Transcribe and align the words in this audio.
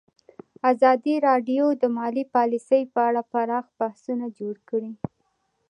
ازادي 0.71 1.15
راډیو 1.27 1.65
د 1.81 1.83
مالي 1.97 2.23
پالیسي 2.35 2.81
په 2.93 2.99
اړه 3.09 3.21
پراخ 3.31 3.65
بحثونه 3.79 4.25
جوړ 4.39 4.55
کړي. 4.69 4.91